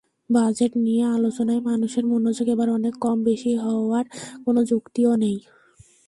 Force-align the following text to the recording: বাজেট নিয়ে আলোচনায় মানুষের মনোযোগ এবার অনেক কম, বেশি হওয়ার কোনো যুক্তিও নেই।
বাজেট 0.29 0.71
নিয়ে 0.77 1.03
আলোচনায় 1.17 1.61
মানুষের 1.61 2.05
মনোযোগ 2.05 2.47
এবার 2.47 2.69
অনেক 2.69 2.93
কম, 2.99 3.17
বেশি 3.23 3.51
হওয়ার 3.55 4.05
কোনো 4.45 4.59
যুক্তিও 4.63 5.11
নেই। 5.15 5.37